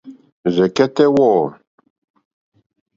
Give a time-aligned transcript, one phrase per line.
[0.53, 1.39] Rzɛ̀kɛ́tɛ́ wɔ̂.